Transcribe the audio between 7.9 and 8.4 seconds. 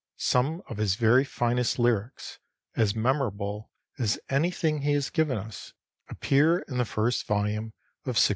of 1601.